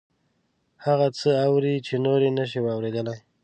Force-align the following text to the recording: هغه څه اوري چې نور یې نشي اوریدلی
هغه 0.85 1.07
څه 1.19 1.29
اوري 1.47 1.75
چې 1.87 1.93
نور 2.05 2.19
یې 2.25 2.31
نشي 2.37 2.59
اوریدلی 2.73 3.17